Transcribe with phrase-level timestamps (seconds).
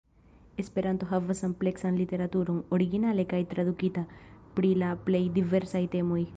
[0.61, 4.05] Esperanto havas ampleksan literaturon, originale kaj tradukita,
[4.59, 6.23] pri la plej diversaj temoj.